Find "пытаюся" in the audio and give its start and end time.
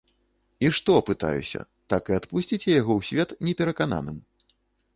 1.09-1.61